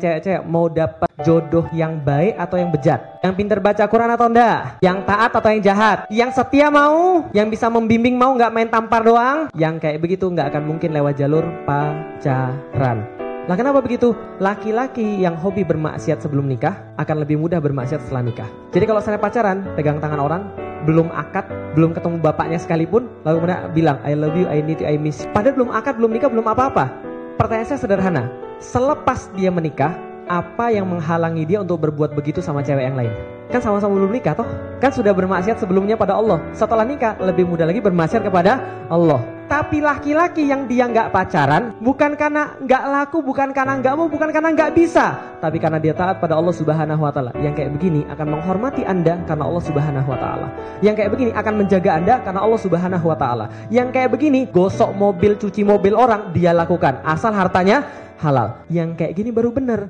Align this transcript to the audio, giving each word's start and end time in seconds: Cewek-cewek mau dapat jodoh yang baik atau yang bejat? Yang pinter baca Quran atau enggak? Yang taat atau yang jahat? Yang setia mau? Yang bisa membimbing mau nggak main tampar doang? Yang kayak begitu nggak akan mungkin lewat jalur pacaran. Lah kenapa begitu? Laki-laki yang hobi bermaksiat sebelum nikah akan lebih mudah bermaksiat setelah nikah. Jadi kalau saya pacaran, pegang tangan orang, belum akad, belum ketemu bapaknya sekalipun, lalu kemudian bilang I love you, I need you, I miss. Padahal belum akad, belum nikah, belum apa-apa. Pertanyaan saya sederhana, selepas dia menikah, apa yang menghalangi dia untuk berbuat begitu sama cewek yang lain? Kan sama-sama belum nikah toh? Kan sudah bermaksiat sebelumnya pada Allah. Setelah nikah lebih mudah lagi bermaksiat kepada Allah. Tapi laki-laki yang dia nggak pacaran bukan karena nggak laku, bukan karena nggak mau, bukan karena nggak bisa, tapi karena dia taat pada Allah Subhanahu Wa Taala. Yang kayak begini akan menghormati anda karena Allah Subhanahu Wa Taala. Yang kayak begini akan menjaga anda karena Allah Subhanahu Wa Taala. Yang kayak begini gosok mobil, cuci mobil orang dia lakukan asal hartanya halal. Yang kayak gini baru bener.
Cewek-cewek 0.00 0.48
mau 0.48 0.72
dapat 0.72 1.12
jodoh 1.20 1.68
yang 1.76 2.00
baik 2.00 2.40
atau 2.40 2.56
yang 2.56 2.72
bejat? 2.72 3.20
Yang 3.20 3.34
pinter 3.36 3.60
baca 3.60 3.84
Quran 3.84 4.08
atau 4.08 4.32
enggak? 4.32 4.80
Yang 4.80 4.98
taat 5.04 5.30
atau 5.36 5.48
yang 5.52 5.60
jahat? 5.60 5.98
Yang 6.08 6.30
setia 6.40 6.72
mau? 6.72 7.28
Yang 7.36 7.48
bisa 7.52 7.68
membimbing 7.68 8.16
mau 8.16 8.32
nggak 8.32 8.48
main 8.48 8.72
tampar 8.72 9.04
doang? 9.04 9.52
Yang 9.52 9.84
kayak 9.84 10.00
begitu 10.00 10.24
nggak 10.32 10.56
akan 10.56 10.62
mungkin 10.64 10.96
lewat 10.96 11.20
jalur 11.20 11.44
pacaran. 11.68 13.04
Lah 13.44 13.56
kenapa 13.60 13.84
begitu? 13.84 14.16
Laki-laki 14.40 15.20
yang 15.20 15.36
hobi 15.36 15.68
bermaksiat 15.68 16.24
sebelum 16.24 16.48
nikah 16.48 16.80
akan 16.96 17.20
lebih 17.20 17.36
mudah 17.36 17.60
bermaksiat 17.60 18.00
setelah 18.08 18.24
nikah. 18.24 18.48
Jadi 18.72 18.84
kalau 18.88 19.04
saya 19.04 19.20
pacaran, 19.20 19.68
pegang 19.76 20.00
tangan 20.00 20.16
orang, 20.16 20.48
belum 20.88 21.12
akad, 21.12 21.44
belum 21.76 21.92
ketemu 21.92 22.24
bapaknya 22.24 22.56
sekalipun, 22.56 23.04
lalu 23.28 23.44
kemudian 23.44 23.60
bilang 23.76 23.98
I 24.00 24.16
love 24.16 24.32
you, 24.32 24.48
I 24.48 24.64
need 24.64 24.80
you, 24.80 24.88
I 24.88 24.96
miss. 24.96 25.28
Padahal 25.36 25.60
belum 25.60 25.70
akad, 25.76 26.00
belum 26.00 26.10
nikah, 26.16 26.32
belum 26.32 26.48
apa-apa. 26.48 26.88
Pertanyaan 27.36 27.68
saya 27.68 27.80
sederhana, 27.80 28.28
selepas 28.60 29.32
dia 29.34 29.48
menikah, 29.48 29.96
apa 30.30 30.70
yang 30.70 30.86
menghalangi 30.86 31.42
dia 31.42 31.58
untuk 31.58 31.82
berbuat 31.82 32.14
begitu 32.14 32.38
sama 32.38 32.62
cewek 32.62 32.86
yang 32.86 32.94
lain? 32.94 33.12
Kan 33.50 33.58
sama-sama 33.58 33.98
belum 33.98 34.14
nikah 34.14 34.38
toh? 34.38 34.46
Kan 34.78 34.94
sudah 34.94 35.10
bermaksiat 35.10 35.58
sebelumnya 35.58 35.98
pada 35.98 36.14
Allah. 36.14 36.38
Setelah 36.54 36.86
nikah 36.86 37.18
lebih 37.18 37.50
mudah 37.50 37.66
lagi 37.66 37.82
bermaksiat 37.82 38.22
kepada 38.22 38.62
Allah. 38.86 39.18
Tapi 39.50 39.82
laki-laki 39.82 40.46
yang 40.46 40.70
dia 40.70 40.86
nggak 40.86 41.10
pacaran 41.10 41.74
bukan 41.82 42.14
karena 42.14 42.54
nggak 42.62 42.84
laku, 42.86 43.18
bukan 43.18 43.50
karena 43.50 43.82
nggak 43.82 43.94
mau, 43.98 44.06
bukan 44.06 44.30
karena 44.30 44.54
nggak 44.54 44.78
bisa, 44.78 45.18
tapi 45.42 45.58
karena 45.58 45.82
dia 45.82 45.90
taat 45.90 46.22
pada 46.22 46.38
Allah 46.38 46.54
Subhanahu 46.54 47.02
Wa 47.02 47.10
Taala. 47.10 47.34
Yang 47.34 47.58
kayak 47.58 47.70
begini 47.74 48.06
akan 48.06 48.26
menghormati 48.38 48.86
anda 48.86 49.18
karena 49.26 49.50
Allah 49.50 49.64
Subhanahu 49.66 50.06
Wa 50.06 50.18
Taala. 50.22 50.46
Yang 50.86 50.94
kayak 51.02 51.10
begini 51.10 51.30
akan 51.34 51.54
menjaga 51.66 51.90
anda 51.98 52.14
karena 52.22 52.40
Allah 52.46 52.60
Subhanahu 52.62 53.06
Wa 53.10 53.16
Taala. 53.18 53.46
Yang 53.74 53.88
kayak 53.90 54.10
begini 54.14 54.40
gosok 54.46 54.94
mobil, 54.94 55.34
cuci 55.34 55.66
mobil 55.66 55.98
orang 55.98 56.30
dia 56.30 56.54
lakukan 56.54 57.02
asal 57.02 57.34
hartanya 57.34 57.82
halal. 58.20 58.60
Yang 58.68 59.00
kayak 59.00 59.16
gini 59.16 59.32
baru 59.32 59.50
bener. 59.56 59.88